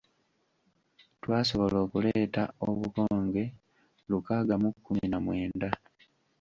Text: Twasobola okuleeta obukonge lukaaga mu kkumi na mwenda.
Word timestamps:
Twasobola 1.21 1.77
okuleeta 1.85 2.43
obukonge 2.67 3.43
lukaaga 4.09 4.55
mu 4.63 4.69
kkumi 4.73 5.05
na 5.09 5.17
mwenda. 5.25 5.69